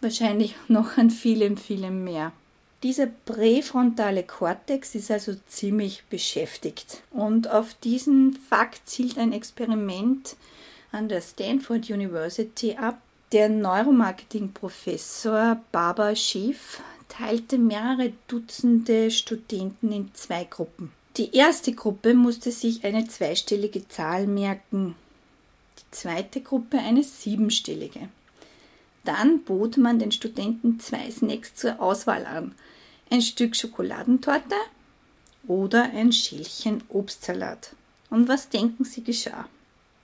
wahrscheinlich 0.00 0.54
noch 0.68 0.96
an 0.96 1.10
vielem, 1.10 1.56
vielem 1.56 2.04
mehr. 2.04 2.30
Dieser 2.82 3.06
präfrontale 3.06 4.22
Kortex 4.22 4.94
ist 4.94 5.10
also 5.10 5.34
ziemlich 5.48 6.04
beschäftigt. 6.10 7.02
Und 7.10 7.50
auf 7.50 7.72
diesen 7.74 8.34
Fakt 8.34 8.88
zielt 8.88 9.18
ein 9.18 9.32
Experiment 9.32 10.36
an 10.92 11.08
der 11.08 11.22
Stanford 11.22 11.90
University 11.90 12.76
ab. 12.76 13.00
Der 13.32 13.48
Neuromarketing-Professor 13.48 15.60
Barbara 15.72 16.14
Schiff 16.14 16.80
teilte 17.08 17.58
mehrere 17.58 18.12
Dutzende 18.28 19.10
Studenten 19.10 19.90
in 19.90 20.14
zwei 20.14 20.44
Gruppen. 20.44 20.92
Die 21.16 21.34
erste 21.34 21.72
Gruppe 21.72 22.14
musste 22.14 22.52
sich 22.52 22.84
eine 22.84 23.08
zweistellige 23.08 23.88
Zahl 23.88 24.26
merken, 24.26 24.94
die 25.78 25.90
zweite 25.90 26.42
Gruppe 26.42 26.78
eine 26.78 27.02
siebenstellige. 27.02 28.10
Dann 29.06 29.44
bot 29.44 29.76
man 29.76 29.98
den 29.98 30.12
Studenten 30.12 30.80
zwei 30.80 31.10
Snacks 31.10 31.54
zur 31.54 31.80
Auswahl 31.80 32.26
an. 32.26 32.54
Ein 33.08 33.22
Stück 33.22 33.54
Schokoladentorte 33.54 34.56
oder 35.46 35.84
ein 35.94 36.12
Schälchen 36.12 36.82
Obstsalat. 36.88 37.74
Und 38.10 38.28
was 38.28 38.48
denken 38.48 38.84
Sie 38.84 39.04
geschah? 39.04 39.48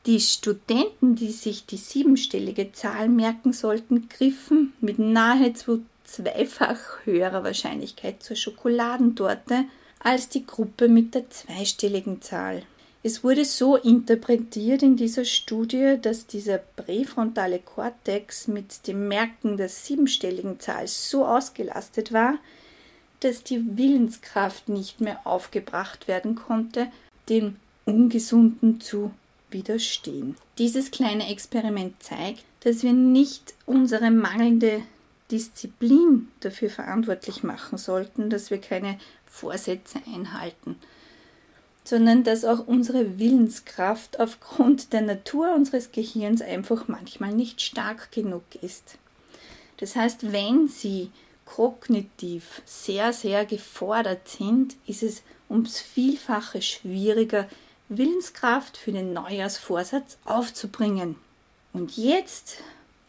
Die 0.07 0.21
Studenten, 0.21 1.17
die 1.17 1.33
sich 1.33 1.67
die 1.67 1.77
siebenstellige 1.77 2.73
Zahl 2.73 3.09
merken 3.09 3.53
sollten, 3.53 4.09
griffen 4.09 4.73
mit 4.81 4.99
nahezu 5.01 5.85
zweifach 6.05 7.05
höherer 7.05 7.43
Wahrscheinlichkeit 7.43 8.23
zur 8.23 8.37
Schokoladentorte 8.37 9.65
als 9.99 10.29
die 10.29 10.47
Gruppe 10.47 10.89
mit 10.89 11.15
der 11.15 11.29
zweistelligen 11.29 12.23
Zahl. 12.23 12.63
Es 13.05 13.25
wurde 13.25 13.45
so 13.45 13.77
interpretiert 13.77 14.83
in 14.85 14.97
dieser 14.97 15.25
Studie, 15.25 15.99
dass 16.01 16.29
dieser 16.29 16.59
präfrontale 16.59 17.59
Kortex 17.59 18.47
mit 18.47 18.87
dem 18.87 19.09
Merken 19.09 19.57
der 19.57 19.69
siebenstelligen 19.69 20.61
Zahl 20.61 20.87
so 20.87 21.27
ausgelastet 21.27 22.13
war, 22.13 22.39
dass 23.19 23.43
die 23.43 23.77
Willenskraft 23.77 24.69
nicht 24.69 25.01
mehr 25.01 25.27
aufgebracht 25.27 26.07
werden 26.07 26.37
konnte, 26.37 26.87
dem 27.29 27.57
Ungesunden 27.87 28.81
zu 28.81 29.11
widerstehen. 29.51 30.37
Dieses 30.59 30.93
kleine 30.93 31.29
Experiment 31.29 32.01
zeigt, 32.01 32.45
dass 32.61 32.85
wir 32.85 32.93
nicht 32.93 33.55
unsere 33.67 34.13
mangelnde 34.13 34.81
Disziplin 35.33 36.29
dafür 36.39 36.71
verantwortlich 36.71 37.43
machen 37.43 37.79
sollten, 37.79 38.31
dass 38.31 38.51
wir 38.51 38.59
keine 38.59 38.99
Vorsätze 39.27 39.99
einhalten 40.07 40.77
sondern 41.85 42.25
dass 42.25 42.45
auch 42.45 42.67
unsere 42.67 43.19
Willenskraft 43.19 44.21
aufgrund 44.21 44.93
der 44.93 45.03
Natur 45.03 45.55
unseres 45.55 45.93
Gehirns 45.93 46.41
einfach 46.41 46.89
manchmal 46.89 47.33
nicht 47.33 47.61
stark 47.61 48.13
genug 48.13 48.45
ist. 48.61 48.99
Das 49.79 49.97
heißt, 49.97 50.33
wenn 50.33 50.69
Sie 50.69 51.11
kognitiv 51.45 52.63
sehr, 52.65 53.13
sehr 53.13 53.45
gefordert 53.45 54.29
sind, 54.29 54.77
ist 54.87 55.03
es 55.03 55.23
ums 55.51 55.81
Vielfache 55.81 56.63
schwieriger, 56.63 57.49
Willenskraft 57.89 58.77
für 58.77 58.93
den 58.93 59.13
Neujahrsvorsatz 59.13 60.19
aufzubringen. 60.25 61.17
Und 61.73 61.97
jetzt, 61.97 62.59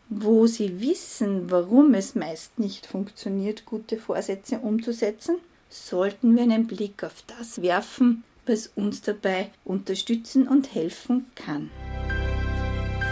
wo 0.10 0.48
Sie 0.48 0.82
wissen, 0.82 1.52
warum 1.52 1.94
es 1.94 2.16
meist 2.16 2.60
nicht 2.60 2.86
funktioniert, 2.86 3.66
gute 3.66 3.98
Vorsätze 3.98 4.60
umzusetzen, 4.60 5.38
sollten 5.70 6.36
wir 6.36 6.44
einen 6.44 6.68
Blick 6.68 7.04
auf 7.04 7.24
das 7.28 7.62
werfen, 7.62 8.24
was 8.46 8.68
uns 8.76 9.02
dabei 9.02 9.52
unterstützen 9.64 10.48
und 10.48 10.74
helfen 10.74 11.26
kann. 11.36 11.72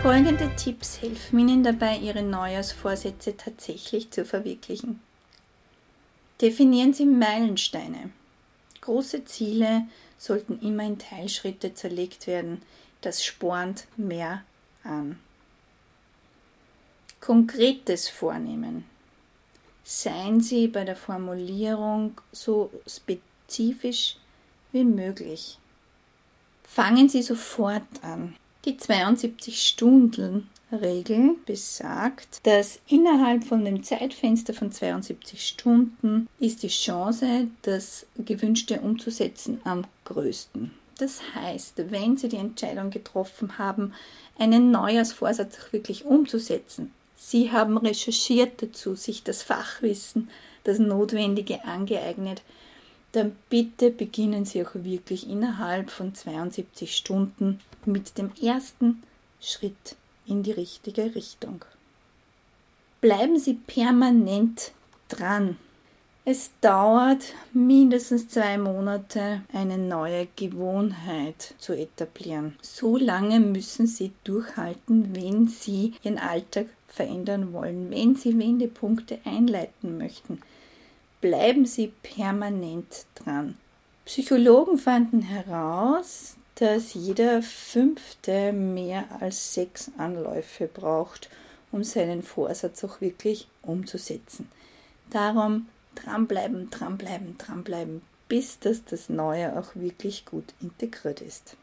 Folgende 0.02 0.50
Tipps 0.56 1.02
helfen 1.02 1.40
Ihnen 1.40 1.64
dabei, 1.64 1.98
Ihre 1.98 2.24
Neujahrsvorsätze 2.24 3.38
tatsächlich 3.38 4.10
zu 4.10 4.26
verwirklichen. 4.26 5.00
Definieren 6.42 6.94
Sie 6.94 7.06
Meilensteine. 7.06 8.10
Große 8.82 9.26
Ziele 9.26 9.88
sollten 10.18 10.60
immer 10.60 10.84
in 10.84 10.98
Teilschritte 10.98 11.76
zerlegt 11.76 12.26
werden. 12.26 12.64
Das 13.02 13.24
spornt 13.24 13.86
mehr 13.96 14.44
an. 14.84 15.20
Konkretes 17.20 18.10
Vornehmen. 18.10 18.86
Seien 19.84 20.42
Sie 20.42 20.68
bei 20.68 20.84
der 20.84 20.96
Formulierung 20.96 22.20
so 22.32 22.72
spezifisch 22.88 24.18
wie 24.72 24.84
möglich. 24.84 25.60
Fangen 26.64 27.10
Sie 27.10 27.22
sofort 27.22 27.84
an. 28.02 28.36
Die 28.66 28.78
72-Stunden-Regel 28.78 31.36
besagt, 31.46 32.40
dass 32.44 32.80
innerhalb 32.88 33.44
von 33.44 33.64
dem 33.66 33.84
Zeitfenster 33.84 34.54
von 34.54 34.72
72 34.72 35.46
Stunden 35.48 36.28
ist 36.40 36.64
die 36.64 36.70
Chance, 36.70 37.50
das 37.64 38.06
Gewünschte 38.18 38.80
umzusetzen, 38.82 39.60
am 39.64 39.86
größten. 40.06 40.72
Das 41.00 41.22
heißt, 41.34 41.86
wenn 41.90 42.18
Sie 42.18 42.30
die 42.30 42.38
Entscheidung 42.38 42.92
getroffen 42.92 43.58
haben, 43.58 43.94
einen 44.38 44.70
Neujahrsvorsatz 44.72 45.58
wirklich 45.72 46.06
umzusetzen, 46.06 46.94
Sie 47.18 47.52
haben 47.52 47.78
recherchiert 47.78 48.64
dazu, 48.64 48.96
sich 48.96 49.24
das 49.24 49.44
Fachwissen, 49.44 50.30
das 50.64 50.80
Notwendige 50.80 51.66
angeeignet, 51.66 52.42
dann 53.12 53.36
bitte 53.50 53.92
beginnen 53.92 54.46
Sie 54.46 54.66
auch 54.66 54.74
wirklich 54.74 55.30
innerhalb 55.30 55.90
von 55.90 56.16
72 56.16 56.96
Stunden 56.96 57.60
mit 57.86 58.18
dem 58.18 58.32
ersten 58.42 59.04
Schritt 59.42 59.96
in 60.26 60.44
die 60.44 60.52
richtige 60.52 61.14
Richtung. 61.16 61.66
Bleiben 63.02 63.40
Sie 63.40 63.56
permanent 63.56 64.72
dran. 65.10 65.58
Es 66.24 66.52
dauert 66.62 67.34
mindestens 67.52 68.30
zwei 68.30 68.60
Monate, 68.60 69.42
eine 69.52 69.80
neue 69.80 70.28
Gewohnheit 70.36 71.56
zu 71.58 71.74
etablieren. 71.74 72.56
So 72.62 72.96
lange 72.96 73.40
müssen 73.40 73.88
Sie 73.88 74.12
durchhalten, 74.24 75.16
wenn 75.16 75.48
Sie 75.48 75.96
Ihren 76.04 76.20
Alltag 76.20 76.68
verändern 76.88 77.54
wollen, 77.54 77.90
wenn 77.90 78.16
Sie 78.16 78.38
Wendepunkte 78.38 79.18
einleiten 79.26 79.98
möchten 79.98 80.40
bleiben 81.22 81.66
Sie 81.66 81.94
permanent 82.04 83.06
dran. 83.16 83.58
Psychologen 84.06 84.78
fanden 84.78 85.22
heraus, 85.22 86.36
dass 86.56 86.94
jeder 86.94 87.42
Fünfte 87.42 88.52
mehr 88.52 89.06
als 89.20 89.54
sechs 89.54 89.92
Anläufe 89.98 90.68
braucht, 90.68 91.30
um 91.72 91.84
seinen 91.84 92.24
Vorsatz 92.24 92.84
auch 92.84 93.00
wirklich 93.00 93.48
umzusetzen. 93.62 94.50
Darum 95.10 95.68
dranbleiben, 95.96 96.70
dranbleiben, 96.70 97.38
dranbleiben, 97.38 98.02
bis 98.28 98.60
das 98.60 98.84
das 98.86 99.10
Neue 99.10 99.58
auch 99.58 99.76
wirklich 99.76 100.26
gut 100.26 100.54
integriert 100.62 101.22
ist. 101.22 101.56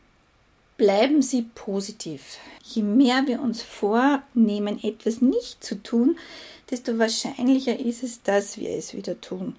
Bleiben 0.76 1.22
Sie 1.22 1.42
positiv. 1.42 2.38
Je 2.62 2.82
mehr 2.82 3.26
wir 3.26 3.40
uns 3.40 3.62
vornehmen, 3.62 4.78
etwas 4.82 5.20
nicht 5.20 5.62
zu 5.62 5.82
tun, 5.82 6.16
desto 6.70 6.98
wahrscheinlicher 6.98 7.78
ist 7.78 8.02
es, 8.02 8.22
dass 8.22 8.58
wir 8.58 8.70
es 8.70 8.94
wieder 8.94 9.20
tun. 9.20 9.56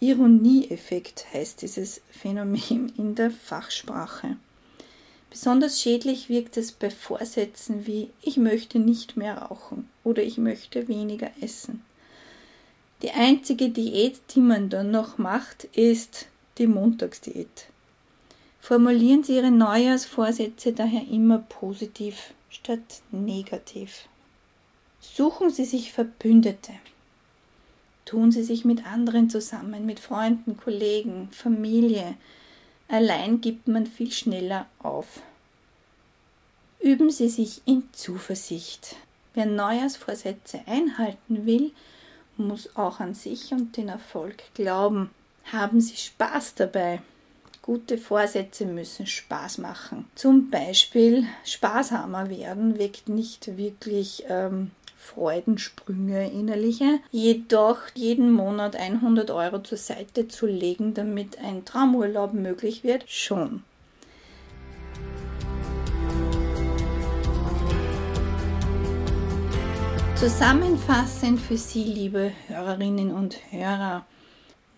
Ironieeffekt 0.00 1.26
heißt 1.32 1.62
dieses 1.62 2.00
Phänomen 2.10 2.92
in 2.96 3.14
der 3.14 3.30
Fachsprache. 3.30 4.36
Besonders 5.30 5.80
schädlich 5.80 6.28
wirkt 6.28 6.56
es 6.56 6.72
bei 6.72 6.90
Vorsätzen 6.90 7.86
wie 7.86 8.10
ich 8.22 8.36
möchte 8.36 8.78
nicht 8.78 9.16
mehr 9.16 9.38
rauchen 9.38 9.88
oder 10.04 10.22
ich 10.22 10.38
möchte 10.38 10.88
weniger 10.88 11.30
essen. 11.40 11.82
Die 13.02 13.10
einzige 13.10 13.70
Diät, 13.70 14.20
die 14.34 14.40
man 14.40 14.70
dann 14.70 14.90
noch 14.90 15.18
macht, 15.18 15.64
ist 15.72 16.26
die 16.58 16.66
Montagsdiät. 16.66 17.66
Formulieren 18.60 19.24
Sie 19.24 19.36
Ihre 19.36 19.50
Neujahrsvorsätze 19.50 20.72
daher 20.72 21.06
immer 21.10 21.38
positiv 21.38 22.32
statt 22.48 23.02
negativ. 23.10 24.08
Suchen 25.12 25.50
Sie 25.50 25.64
sich 25.64 25.92
Verbündete. 25.92 26.72
Tun 28.04 28.32
Sie 28.32 28.42
sich 28.42 28.64
mit 28.64 28.84
anderen 28.84 29.30
zusammen, 29.30 29.86
mit 29.86 30.00
Freunden, 30.00 30.56
Kollegen, 30.56 31.28
Familie. 31.30 32.16
Allein 32.88 33.40
gibt 33.40 33.68
man 33.68 33.86
viel 33.86 34.10
schneller 34.10 34.66
auf. 34.80 35.20
Üben 36.80 37.10
Sie 37.10 37.28
sich 37.28 37.62
in 37.64 37.84
Zuversicht. 37.92 38.96
Wer 39.34 39.46
Neujahrsvorsätze 39.46 40.62
einhalten 40.66 41.46
will, 41.46 41.72
muss 42.36 42.74
auch 42.74 42.98
an 42.98 43.14
sich 43.14 43.52
und 43.52 43.76
den 43.76 43.88
Erfolg 43.88 44.42
glauben. 44.54 45.10
Haben 45.52 45.80
Sie 45.80 45.96
Spaß 45.96 46.56
dabei. 46.56 47.00
Gute 47.62 47.98
Vorsätze 47.98 48.66
müssen 48.66 49.06
Spaß 49.06 49.58
machen. 49.58 50.06
Zum 50.14 50.50
Beispiel 50.50 51.26
sparsamer 51.44 52.30
werden 52.30 52.78
weckt 52.78 53.08
nicht 53.08 53.56
wirklich 53.56 54.24
ähm, 54.28 54.72
Freudensprünge 55.04 56.30
innerliche. 56.30 56.98
Jedoch 57.10 57.78
jeden 57.94 58.32
Monat 58.32 58.74
100 58.74 59.30
Euro 59.30 59.62
zur 59.62 59.76
Seite 59.76 60.28
zu 60.28 60.46
legen, 60.46 60.94
damit 60.94 61.38
ein 61.38 61.64
Traumurlaub 61.64 62.32
möglich 62.32 62.84
wird, 62.84 63.04
schon. 63.06 63.62
Zusammenfassend 70.16 71.38
für 71.38 71.58
Sie, 71.58 71.84
liebe 71.84 72.32
Hörerinnen 72.48 73.12
und 73.12 73.36
Hörer, 73.50 74.06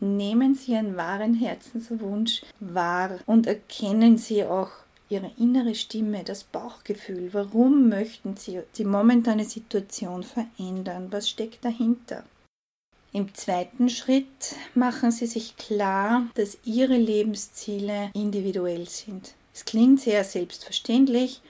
nehmen 0.01 0.57
Sie 0.57 0.73
Ihren 0.73 0.97
wahren 0.97 1.35
Herzenswunsch 1.35 2.43
wahr 2.59 3.19
und 3.27 3.47
erkennen 3.47 4.19
Sie 4.19 4.45
auch 4.45 4.71
ihre 5.09 5.31
innere 5.39 5.75
Stimme, 5.75 6.25
das 6.25 6.45
Bauchgefühl. 6.45 7.31
Warum 7.33 7.89
möchten 7.89 8.37
sie 8.37 8.61
die 8.77 8.85
momentane 8.85 9.45
Situation 9.45 10.23
verändern? 10.23 11.09
Was 11.11 11.29
steckt 11.29 11.65
dahinter? 11.65 12.25
Im 13.17 13.33
zweiten 13.33 13.89
Schritt 13.89 14.57
machen 14.75 15.11
Sie 15.11 15.27
sich 15.27 15.57
klar, 15.57 16.27
dass 16.35 16.59
Ihre 16.65 16.99
Lebensziele 16.99 18.11
individuell 18.13 18.87
sind. 18.87 19.33
Es 19.55 19.65
klingt 19.65 20.03
sehr 20.03 20.23
selbstverständlich, 20.23 21.41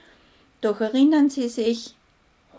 doch 0.61 0.79
erinnern 0.79 1.29
Sie 1.29 1.49
sich, 1.49 1.96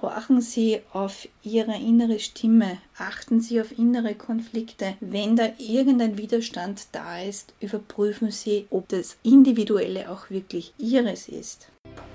Horchen 0.01 0.41
Sie 0.41 0.81
auf 0.93 1.27
Ihre 1.43 1.75
innere 1.75 2.21
Stimme, 2.21 2.79
achten 2.97 3.41
Sie 3.41 3.61
auf 3.61 3.77
innere 3.77 4.15
Konflikte. 4.15 4.95
Wenn 5.01 5.35
da 5.35 5.49
irgendein 5.59 6.17
Widerstand 6.17 6.87
da 6.93 7.21
ist, 7.21 7.53
überprüfen 7.61 8.31
Sie, 8.31 8.67
ob 8.71 8.89
das 8.89 9.17
Individuelle 9.25 10.09
auch 10.11 10.31
wirklich 10.31 10.73
Ihres 10.79 11.29
ist. 11.29 11.69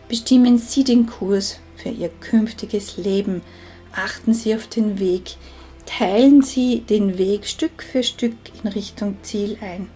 Bestimmen 0.08 0.60
Sie 0.60 0.86
den 0.86 1.08
Kurs 1.08 1.60
für 1.76 1.90
Ihr 1.90 2.10
künftiges 2.22 2.96
Leben. 2.96 3.42
Achten 3.94 4.34
Sie 4.34 4.56
auf 4.56 4.68
den 4.68 5.00
Weg. 5.00 5.36
Teilen 5.86 6.42
Sie 6.42 6.82
den 6.82 7.18
Weg 7.18 7.46
Stück 7.46 7.84
für 7.84 8.04
Stück 8.04 8.36
in 8.64 8.70
Richtung 8.70 9.18
Ziel 9.24 9.58
ein. 9.60 9.90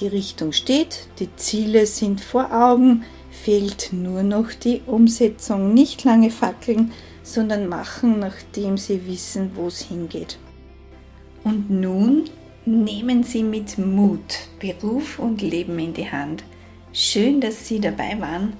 Die 0.00 0.08
Richtung 0.08 0.52
steht, 0.52 1.08
die 1.20 1.34
Ziele 1.36 1.86
sind 1.86 2.20
vor 2.20 2.52
Augen, 2.52 3.04
fehlt 3.30 3.92
nur 3.92 4.22
noch 4.22 4.52
die 4.52 4.82
Umsetzung. 4.86 5.74
Nicht 5.74 6.04
lange 6.04 6.30
fackeln, 6.30 6.92
sondern 7.22 7.68
machen, 7.68 8.18
nachdem 8.18 8.76
Sie 8.76 9.06
wissen, 9.06 9.50
wo 9.54 9.68
es 9.68 9.80
hingeht. 9.80 10.38
Und 11.44 11.70
nun 11.70 12.24
nehmen 12.64 13.22
Sie 13.22 13.42
mit 13.42 13.78
Mut 13.78 14.48
Beruf 14.58 15.18
und 15.18 15.42
Leben 15.42 15.78
in 15.78 15.94
die 15.94 16.10
Hand. 16.10 16.44
Schön, 16.92 17.40
dass 17.40 17.66
Sie 17.66 17.80
dabei 17.80 18.20
waren. 18.20 18.54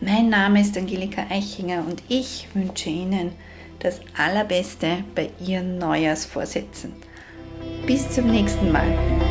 Mein 0.00 0.28
Name 0.28 0.60
ist 0.60 0.76
Angelika 0.76 1.26
Eichinger 1.30 1.84
und 1.86 2.02
ich 2.08 2.48
wünsche 2.54 2.90
Ihnen 2.90 3.32
das 3.78 4.00
Allerbeste 4.16 5.04
bei 5.14 5.30
Ihren 5.44 5.78
Neujahrsvorsätzen. 5.78 6.92
Bis 7.86 8.10
zum 8.10 8.30
nächsten 8.30 8.72
Mal. 8.72 9.25